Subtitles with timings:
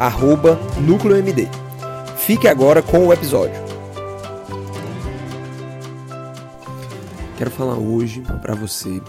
[0.00, 1.46] arroba NúcleoMD.
[2.16, 3.60] Fique agora com o episódio.
[7.36, 9.02] Quero falar hoje para você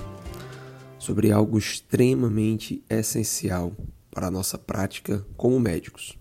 [1.00, 3.72] sobre algo extremamente essencial
[4.14, 6.20] para a nossa prática como médicos.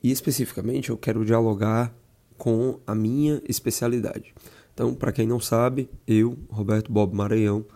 [0.00, 1.92] E especificamente eu quero dialogar
[2.36, 4.32] com a minha especialidade.
[4.72, 7.66] Então, para quem não sabe, eu, Roberto Bob Maranhão,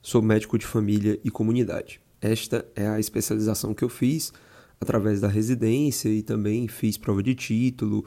[0.00, 2.00] sou médico de família e comunidade.
[2.20, 4.32] Esta é a especialização que eu fiz
[4.82, 8.04] através da residência e também fiz prova de título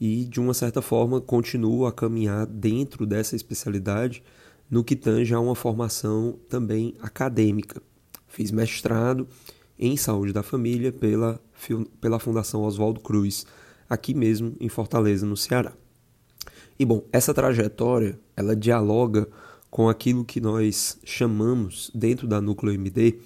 [0.00, 4.22] e de uma certa forma continuo a caminhar dentro dessa especialidade
[4.68, 7.80] no que tange a uma formação também acadêmica.
[8.26, 9.28] Fiz mestrado
[9.78, 11.40] em saúde da família pela,
[12.00, 13.46] pela Fundação Oswaldo Cruz,
[13.88, 15.72] aqui mesmo em Fortaleza, no Ceará.
[16.76, 19.28] E bom, essa trajetória, ela dialoga
[19.70, 23.20] com aquilo que nós chamamos dentro da Núcleo MD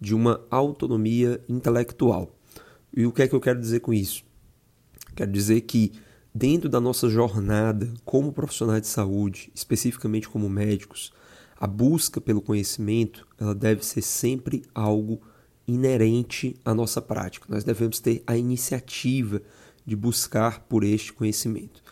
[0.00, 2.32] de uma autonomia intelectual.
[2.96, 4.24] E o que é que eu quero dizer com isso?
[5.14, 5.92] Quero dizer que
[6.34, 11.12] dentro da nossa jornada como profissionais de saúde, especificamente como médicos,
[11.58, 15.20] a busca pelo conhecimento, ela deve ser sempre algo
[15.68, 17.46] inerente à nossa prática.
[17.48, 19.42] Nós devemos ter a iniciativa
[19.84, 21.82] de buscar por este conhecimento.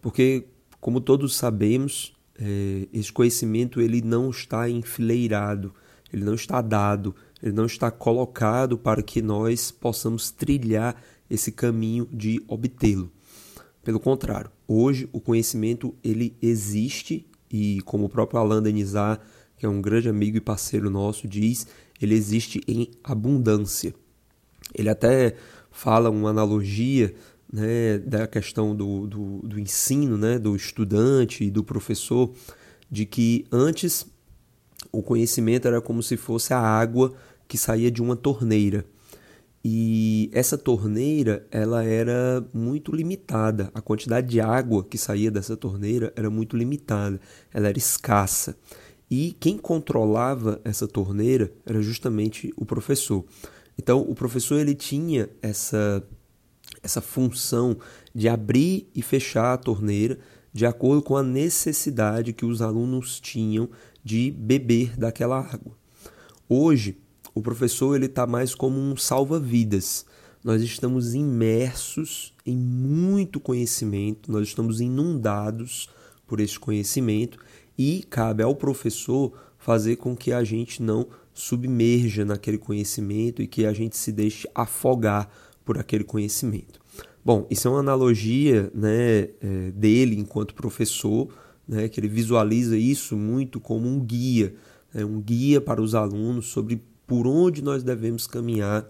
[0.00, 0.46] Porque,
[0.80, 5.74] como todos sabemos, é, esse conhecimento ele não está enfileirado,
[6.12, 12.08] ele não está dado, ele não está colocado para que nós possamos trilhar esse caminho
[12.12, 13.10] de obtê-lo.
[13.82, 19.20] Pelo contrário, hoje o conhecimento ele existe e como o próprio Alain Denizar,
[19.56, 21.66] que é um grande amigo e parceiro nosso, diz,
[22.00, 23.94] ele existe em abundância.
[24.74, 25.34] Ele até
[25.70, 27.14] fala uma analogia
[27.52, 32.32] né, da questão do, do, do ensino, né, do estudante e do professor,
[32.90, 34.06] de que antes
[34.92, 37.12] o conhecimento era como se fosse a água
[37.50, 38.86] que saía de uma torneira.
[39.64, 43.72] E essa torneira, ela era muito limitada.
[43.74, 47.20] A quantidade de água que saía dessa torneira era muito limitada,
[47.52, 48.56] ela era escassa.
[49.10, 53.24] E quem controlava essa torneira era justamente o professor.
[53.76, 56.06] Então, o professor ele tinha essa
[56.82, 57.76] essa função
[58.14, 60.18] de abrir e fechar a torneira
[60.52, 63.68] de acordo com a necessidade que os alunos tinham
[64.04, 65.76] de beber daquela água.
[66.48, 66.98] Hoje,
[67.34, 70.04] o professor ele está mais como um salva-vidas.
[70.42, 75.88] Nós estamos imersos em muito conhecimento, nós estamos inundados
[76.26, 77.38] por esse conhecimento
[77.76, 83.66] e cabe ao professor fazer com que a gente não submerja naquele conhecimento e que
[83.66, 85.30] a gente se deixe afogar
[85.64, 86.80] por aquele conhecimento.
[87.24, 91.28] Bom, isso é uma analogia né, é, dele enquanto professor,
[91.68, 94.54] né, que ele visualiza isso muito como um guia,
[94.92, 98.88] né, um guia para os alunos sobre por onde nós devemos caminhar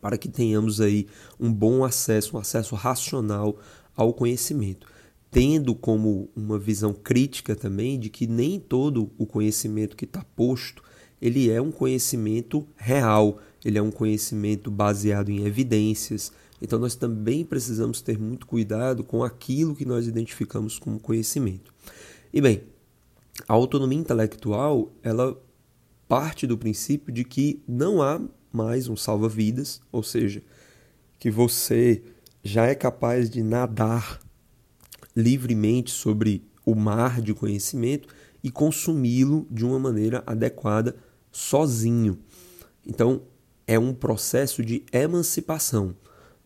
[0.00, 1.06] para que tenhamos aí
[1.38, 3.56] um bom acesso, um acesso racional
[3.94, 4.88] ao conhecimento,
[5.30, 10.82] tendo como uma visão crítica também de que nem todo o conhecimento que está posto
[11.22, 16.32] ele é um conhecimento real, ele é um conhecimento baseado em evidências.
[16.60, 21.72] Então nós também precisamos ter muito cuidado com aquilo que nós identificamos como conhecimento.
[22.34, 22.64] E bem,
[23.46, 25.40] a autonomia intelectual, ela
[26.08, 28.20] parte do princípio de que não há
[28.52, 30.42] mais um salva-vidas, ou seja,
[31.18, 32.02] que você
[32.42, 34.20] já é capaz de nadar
[35.14, 38.08] livremente sobre o mar de conhecimento
[38.42, 40.96] e consumi-lo de uma maneira adequada
[41.32, 42.18] sozinho.
[42.86, 43.22] Então,
[43.66, 45.96] é um processo de emancipação.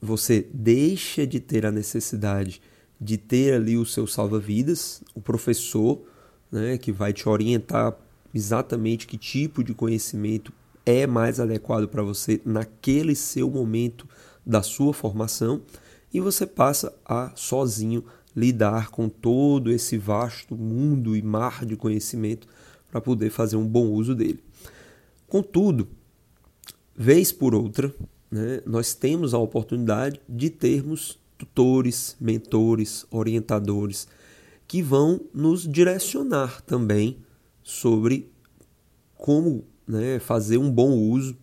[0.00, 2.62] Você deixa de ter a necessidade
[3.00, 6.02] de ter ali o seu salva-vidas, o professor,
[6.50, 7.96] né, que vai te orientar
[8.34, 10.52] exatamente que tipo de conhecimento
[10.84, 14.08] é mais adequado para você naquele seu momento
[14.44, 15.62] da sua formação,
[16.12, 18.04] e você passa a sozinho
[18.34, 22.48] lidar com todo esse vasto mundo e mar de conhecimento
[22.90, 24.42] para poder fazer um bom uso dele.
[25.28, 25.88] Contudo,
[26.96, 27.94] vez por outra,
[28.30, 34.08] né, nós temos a oportunidade de termos tutores, mentores, orientadores
[34.66, 37.18] que vão nos direcionar também
[37.62, 38.30] sobre
[39.16, 41.36] como né, fazer um bom uso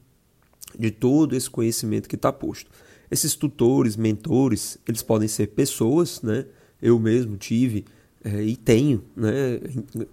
[0.78, 2.70] de todo esse conhecimento que está posto.
[3.10, 6.46] Esses tutores, mentores, eles podem ser pessoas, né?
[6.82, 7.86] Eu mesmo tive
[8.24, 9.60] é, e tenho, né?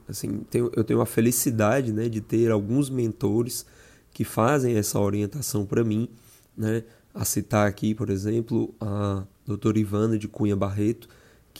[0.08, 3.66] Assim, tenho, eu tenho a felicidade, né, de ter alguns mentores
[4.12, 6.08] que fazem essa orientação para mim,
[6.56, 6.84] né?
[7.12, 11.08] A citar aqui, por exemplo, a doutora Ivana de Cunha Barreto,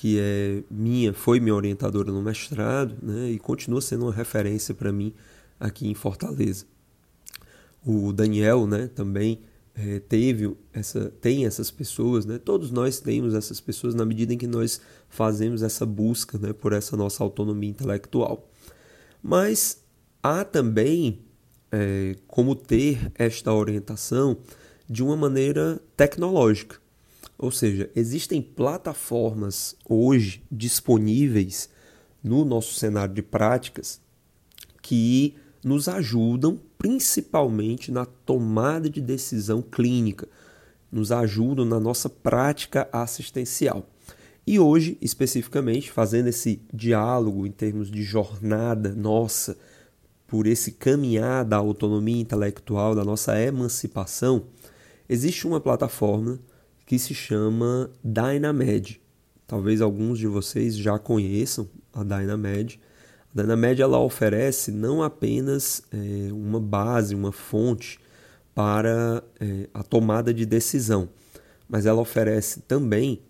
[0.05, 3.31] que é minha, foi minha orientadora no mestrado, né?
[3.31, 5.15] E continua sendo uma referência para mim
[5.59, 6.67] aqui em Fortaleza.
[7.83, 9.41] O Daniel, né, também
[9.75, 12.37] é, teve essa, tem essas pessoas, né?
[12.37, 14.79] Todos nós temos essas pessoas na medida em que nós
[15.09, 18.47] fazemos essa busca, né, por essa nossa autonomia intelectual.
[19.23, 19.83] Mas
[20.23, 21.21] há também
[21.73, 24.37] é, como ter esta orientação
[24.87, 26.84] de uma maneira tecnológica.
[27.39, 31.69] Ou seja, existem plataformas hoje disponíveis
[32.23, 34.01] no nosso cenário de práticas
[34.81, 40.29] que nos ajudam principalmente na tomada de decisão clínica,
[40.93, 43.89] nos ajudam na nossa prática assistencial.
[44.47, 49.57] E hoje, especificamente, fazendo esse diálogo em termos de jornada nossa
[50.27, 54.45] por esse caminhar da autonomia intelectual, da nossa emancipação,
[55.09, 56.39] existe uma plataforma
[56.87, 59.01] que se chama Dynamed.
[59.47, 62.81] Talvez alguns de vocês já conheçam a Dynamed.
[63.35, 67.99] A Dynamed ela oferece não apenas é, uma base, uma fonte
[68.55, 71.09] para é, a tomada de decisão,
[71.69, 73.21] mas ela oferece também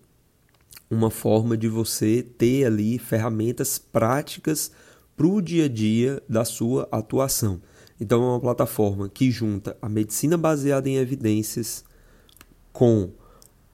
[0.89, 4.71] uma forma de você ter ali ferramentas práticas
[5.17, 7.61] para o dia a dia da sua atuação.
[7.99, 11.83] Então é uma plataforma que junta a medicina baseada em evidências
[12.71, 13.09] com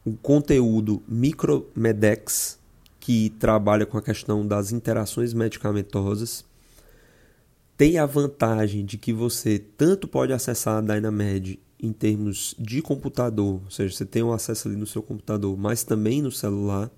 [0.03, 2.59] o conteúdo Micromedex,
[2.99, 6.45] que trabalha com a questão das interações medicamentosas.
[7.77, 13.59] Tem a vantagem de que você tanto pode acessar a Dynamed em termos de computador,
[13.63, 16.91] ou seja, você tem um acesso ali no seu computador, mas também no celular.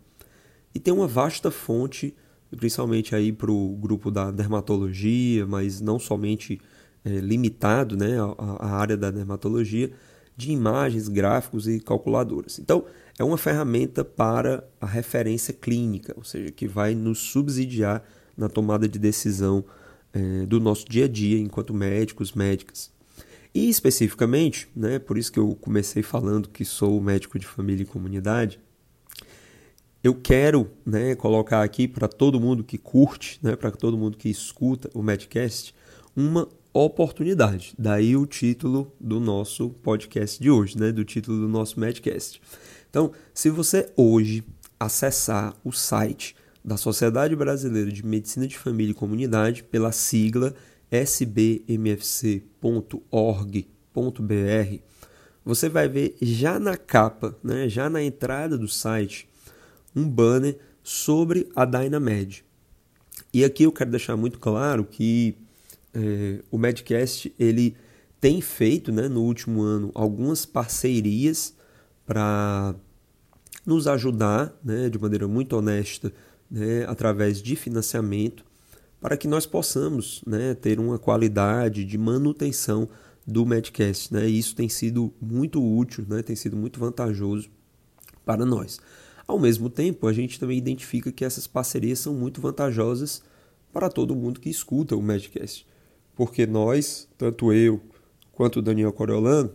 [0.75, 2.13] E tem uma vasta fonte,
[2.57, 6.59] principalmente aí para o grupo da dermatologia, mas não somente
[7.05, 9.91] é, limitado né, a, a área da dermatologia,
[10.35, 12.59] de imagens, gráficos e calculadoras.
[12.59, 12.85] Então,
[13.17, 18.03] é uma ferramenta para a referência clínica, ou seja, que vai nos subsidiar
[18.35, 19.63] na tomada de decisão
[20.11, 22.91] é, do nosso dia a dia enquanto médicos, médicas.
[23.53, 27.85] E especificamente, né, por isso que eu comecei falando que sou médico de família e
[27.85, 28.59] comunidade,
[30.03, 34.27] eu quero né, colocar aqui para todo mundo que curte, né, para todo mundo que
[34.27, 35.73] escuta o Medcast,
[36.15, 37.73] uma oportunidade.
[37.77, 40.91] Daí o título do nosso podcast de hoje, né?
[40.91, 42.41] do título do nosso Medcast.
[42.89, 44.43] Então, se você hoje
[44.79, 50.55] acessar o site da Sociedade Brasileira de Medicina de Família e Comunidade pela sigla
[50.91, 52.43] sbmfc.org.br,
[55.45, 59.27] você vai ver já na capa, né, já na entrada do site,
[59.95, 62.45] um banner sobre a Dynamed.
[63.33, 65.37] E aqui eu quero deixar muito claro que
[65.93, 67.75] é, o Medcast ele
[68.19, 71.53] tem feito né, no último ano algumas parcerias
[72.05, 72.73] para
[73.65, 76.11] nos ajudar né, de maneira muito honesta
[76.49, 78.43] né, através de financiamento
[78.99, 82.87] para que nós possamos né, ter uma qualidade de manutenção
[83.27, 84.13] do Medcast.
[84.13, 84.27] Né?
[84.27, 87.49] Isso tem sido muito útil, né, tem sido muito vantajoso
[88.25, 88.79] para nós.
[89.27, 93.21] Ao mesmo tempo, a gente também identifica que essas parcerias são muito vantajosas
[93.71, 95.65] para todo mundo que escuta o Medcast
[96.15, 97.81] porque nós, tanto eu
[98.31, 99.51] quanto Daniel Coriolano,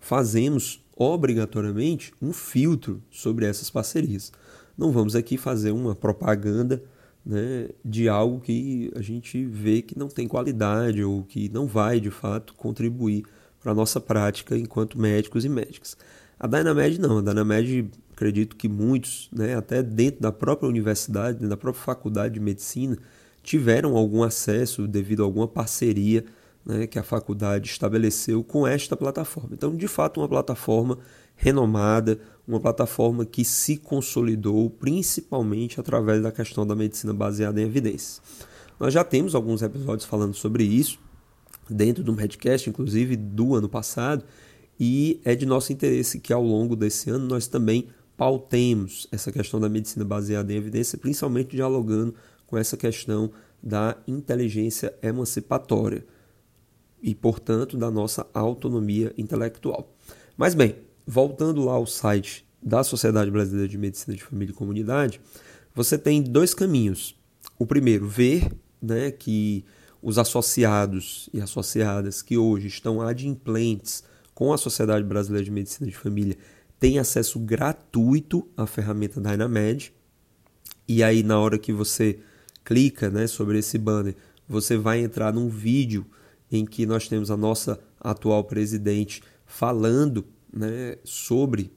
[0.00, 4.32] fazemos obrigatoriamente um filtro sobre essas parcerias.
[4.76, 6.82] Não vamos aqui fazer uma propaganda
[7.24, 12.00] né, de algo que a gente vê que não tem qualidade ou que não vai
[12.00, 13.24] de fato contribuir
[13.60, 15.96] para a nossa prática enquanto médicos e médicas.
[16.38, 21.56] A Dynamed não, a Dynamed acredito que muitos, né, até dentro da própria universidade, da
[21.56, 22.96] própria faculdade de medicina,
[23.48, 26.22] tiveram algum acesso devido a alguma parceria
[26.66, 29.48] né, que a faculdade estabeleceu com esta plataforma.
[29.54, 30.98] Então, de fato, uma plataforma
[31.34, 38.20] renomada, uma plataforma que se consolidou principalmente através da questão da medicina baseada em evidências.
[38.78, 40.98] Nós já temos alguns episódios falando sobre isso
[41.70, 44.24] dentro do Medcast, inclusive do ano passado,
[44.78, 49.58] e é de nosso interesse que ao longo desse ano nós também pautemos essa questão
[49.58, 52.14] da medicina baseada em evidência, principalmente dialogando
[52.48, 53.30] com essa questão
[53.62, 56.04] da inteligência emancipatória
[57.00, 59.94] e, portanto, da nossa autonomia intelectual.
[60.36, 60.76] Mas bem,
[61.06, 65.20] voltando lá ao site da Sociedade Brasileira de Medicina de Família e Comunidade,
[65.74, 67.16] você tem dois caminhos.
[67.58, 68.50] O primeiro, ver
[68.80, 69.64] né, que
[70.02, 74.02] os associados e associadas que hoje estão adimplentes
[74.34, 76.36] com a Sociedade Brasileira de Medicina de Família
[76.78, 79.92] tem acesso gratuito à ferramenta Dynamed.
[80.86, 82.20] E aí, na hora que você
[82.68, 84.14] clica né, sobre esse banner,
[84.46, 86.04] você vai entrar num vídeo
[86.52, 91.72] em que nós temos a nossa atual presidente falando né, sobre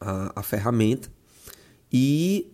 [0.00, 1.08] a, a ferramenta.
[1.92, 2.50] E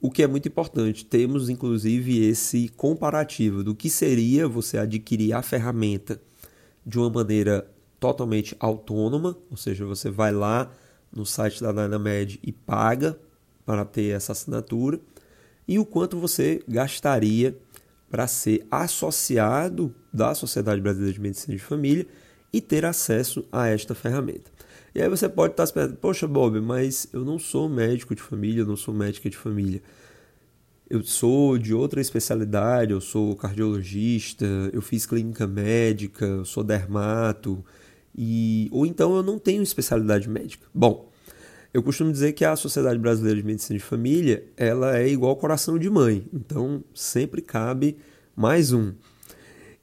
[0.00, 5.42] o que é muito importante, temos inclusive esse comparativo do que seria você adquirir a
[5.42, 6.22] ferramenta
[6.86, 10.70] de uma maneira totalmente autônoma, ou seja, você vai lá
[11.12, 13.18] no site da Dynamed e paga
[13.66, 15.00] para ter essa assinatura,
[15.66, 17.56] e o quanto você gastaria
[18.10, 22.06] para ser associado da Sociedade Brasileira de Medicina de Família
[22.52, 24.52] e ter acesso a esta ferramenta.
[24.94, 28.22] E aí você pode estar se perguntando, poxa Bob, mas eu não sou médico de
[28.22, 29.82] família, eu não sou médica de família.
[30.88, 37.64] Eu sou de outra especialidade, eu sou cardiologista, eu fiz clínica médica, eu sou dermato,
[38.16, 40.68] e ou então eu não tenho especialidade médica.
[40.72, 41.10] Bom,
[41.74, 45.76] eu costumo dizer que a Sociedade Brasileira de Medicina de Família, ela é igual coração
[45.76, 47.98] de mãe, então sempre cabe
[48.36, 48.94] mais um.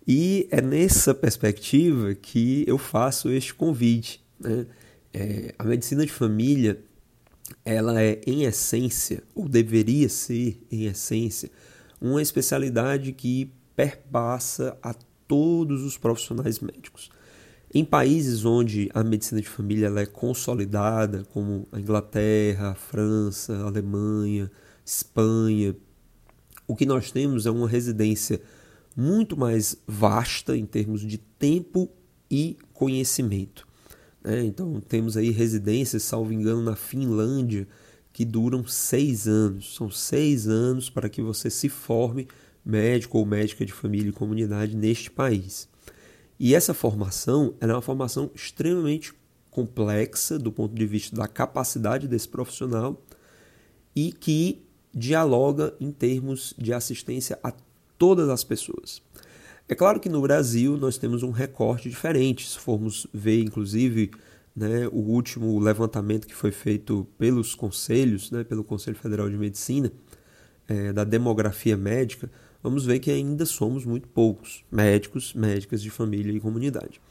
[0.08, 4.24] E é nessa perspectiva que eu faço este convite.
[4.40, 4.66] Né?
[5.14, 6.82] É, a medicina de família,
[7.66, 11.52] ela é em essência, ou deveria ser em essência,
[12.00, 14.96] uma especialidade que perpassa a
[15.28, 17.12] todos os profissionais médicos.
[17.74, 23.64] Em países onde a medicina de família é consolidada, como a Inglaterra, a França, a
[23.64, 24.52] Alemanha,
[24.86, 25.74] Espanha,
[26.68, 28.42] o que nós temos é uma residência
[28.96, 31.90] muito mais vasta em termos de tempo
[32.30, 33.66] e conhecimento.
[34.22, 34.44] Né?
[34.44, 37.66] Então temos aí residências, salvo engano, na Finlândia,
[38.12, 39.76] que duram seis anos.
[39.76, 42.28] São seis anos para que você se forme
[42.66, 45.70] médico ou médica de família e comunidade neste país.
[46.44, 49.14] E essa formação é uma formação extremamente
[49.52, 53.00] complexa do ponto de vista da capacidade desse profissional
[53.96, 57.54] e que dialoga em termos de assistência a
[57.96, 59.04] todas as pessoas.
[59.70, 62.50] É claro que no Brasil nós temos um recorte diferente.
[62.50, 64.10] Se formos ver, inclusive,
[64.56, 69.92] né, o último levantamento que foi feito pelos conselhos, né, pelo Conselho Federal de Medicina,
[70.68, 72.32] é, da demografia médica,
[72.62, 77.02] vamos ver que ainda somos muito poucos médicos, médicas de família e comunidade.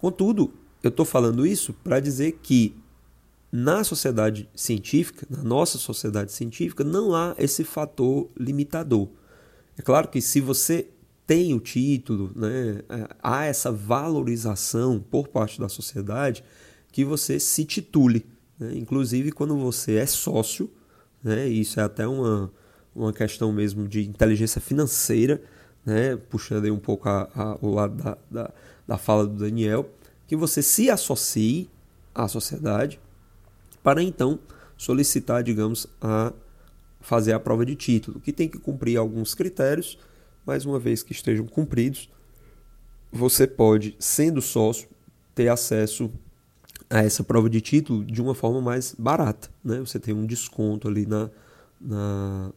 [0.00, 0.52] Contudo,
[0.82, 2.74] eu estou falando isso para dizer que
[3.50, 9.08] na sociedade científica, na nossa sociedade científica, não há esse fator limitador.
[9.78, 10.88] É claro que se você
[11.26, 12.82] tem o título, né,
[13.22, 16.44] há essa valorização por parte da sociedade
[16.92, 18.26] que você se titule.
[18.58, 18.74] Né?
[18.74, 20.70] Inclusive, quando você é sócio,
[21.22, 22.52] né, isso é até uma,
[22.94, 25.42] uma questão mesmo de inteligência financeira,
[25.84, 28.50] né, puxando aí um pouco a, a, o lado da, da,
[28.86, 29.88] da fala do Daniel,
[30.26, 31.68] que você se associe
[32.14, 33.00] à sociedade
[33.82, 34.38] para então
[34.76, 36.32] solicitar, digamos, a
[37.00, 39.98] fazer a prova de título, que tem que cumprir alguns critérios,
[40.46, 42.08] mas uma vez que estejam cumpridos,
[43.12, 44.88] você pode, sendo sócio,
[45.34, 46.10] ter acesso
[46.88, 49.50] a essa prova de título de uma forma mais barata.
[49.62, 49.80] Né?
[49.80, 51.30] Você tem um desconto ali na,
[51.80, 52.52] na,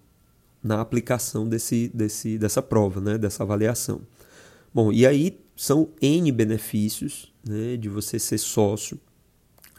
[0.68, 4.02] na aplicação desse, desse, dessa prova, né, dessa avaliação.
[4.74, 9.00] Bom, e aí são N benefícios né, de você ser sócio.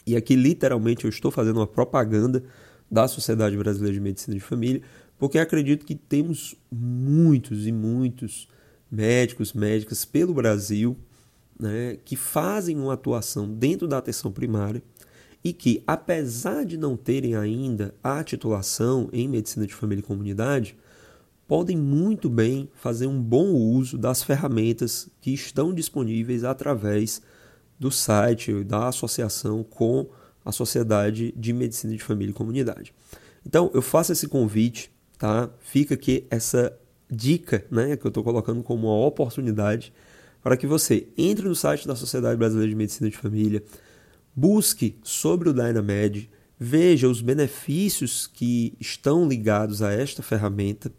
[0.07, 2.43] E aqui, literalmente, eu estou fazendo uma propaganda
[2.91, 4.81] da Sociedade Brasileira de Medicina de Família,
[5.19, 8.49] porque acredito que temos muitos e muitos
[8.91, 10.97] médicos, médicas pelo Brasil
[11.61, 14.83] né, que fazem uma atuação dentro da atenção primária
[15.43, 20.77] e que, apesar de não terem ainda a titulação em medicina de família e comunidade,
[21.47, 27.23] podem muito bem fazer um bom uso das ferramentas que estão disponíveis através
[27.79, 30.07] do site da associação com
[30.45, 32.93] a Sociedade de Medicina de Família e Comunidade.
[33.47, 35.49] Então, eu faço esse convite, tá?
[35.61, 36.77] Fica aqui essa
[37.11, 39.93] dica, né, que eu estou colocando como uma oportunidade
[40.43, 43.63] para que você entre no site da Sociedade Brasileira de Medicina de Família,
[44.39, 50.93] Busque sobre o Dynamed, veja os benefícios que estão ligados a esta ferramenta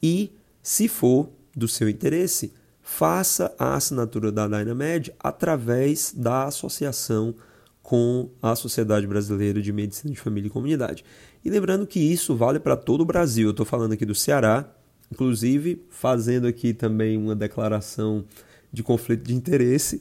[0.00, 0.30] e,
[0.62, 7.34] se for do seu interesse, faça a assinatura da Dynamed através da associação
[7.82, 11.04] com a Sociedade Brasileira de Medicina de Família e Comunidade.
[11.44, 13.48] E lembrando que isso vale para todo o Brasil.
[13.48, 14.64] Eu estou falando aqui do Ceará,
[15.10, 18.24] inclusive fazendo aqui também uma declaração
[18.72, 20.00] de conflito de interesse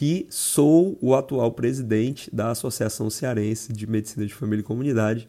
[0.00, 5.28] que sou o atual presidente da Associação Cearense de Medicina de Família e Comunidade,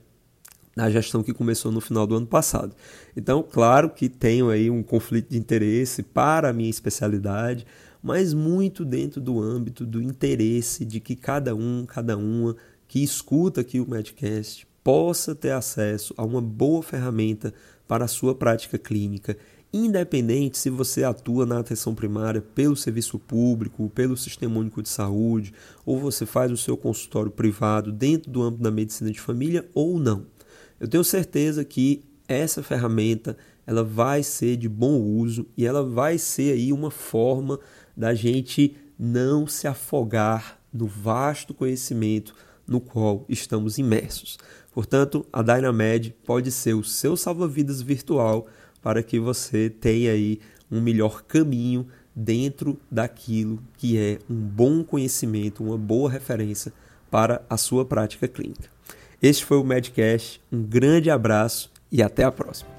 [0.74, 2.74] na gestão que começou no final do ano passado.
[3.13, 7.68] Então, claro que tenho aí um conflito de interesse para a minha especialidade,
[8.01, 12.56] mas muito dentro do âmbito do interesse de que cada um, cada uma
[12.88, 17.54] que escuta aqui o Medcast possa ter acesso a uma boa ferramenta
[17.86, 19.36] para a sua prática clínica,
[19.74, 25.54] independente se você atua na atenção primária pelo serviço público, pelo Sistema Único de Saúde,
[25.86, 30.00] ou você faz o seu consultório privado dentro do âmbito da medicina de família ou
[30.00, 30.25] não.
[30.80, 36.18] Eu tenho certeza que essa ferramenta ela vai ser de bom uso e ela vai
[36.18, 37.60] ser aí uma forma
[37.96, 42.34] da gente não se afogar no vasto conhecimento
[42.68, 44.38] no qual estamos imersos.
[44.72, 48.48] Portanto, a Dynamed pode ser o seu salva-vidas virtual
[48.82, 50.40] para que você tenha aí
[50.72, 56.74] um melhor caminho dentro daquilo que é um bom conhecimento, uma boa referência
[57.10, 58.70] para a sua prática clínica.
[59.22, 62.70] Este foi o Medcast, um grande abraço e até a próxima.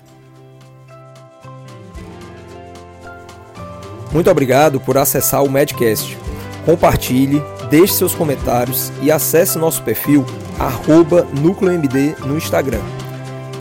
[4.13, 6.19] Muito obrigado por acessar o Medcast.
[6.65, 10.25] Compartilhe, deixe seus comentários e acesse nosso perfil
[11.41, 13.02] NúcleoMD no Instagram.